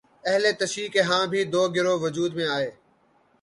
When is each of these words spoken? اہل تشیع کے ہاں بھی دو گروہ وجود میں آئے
اہل 0.27 0.43
تشیع 0.59 0.87
کے 0.93 1.01
ہاں 1.09 1.23
بھی 1.31 1.41
دو 1.53 1.61
گروہ 1.75 1.97
وجود 2.05 2.31
میں 2.37 2.47
آئے 2.57 2.69